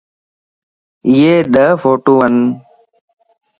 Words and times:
ايي 1.07 1.33
ڏھه 1.53 1.67
ڦوٽوون 1.81 2.35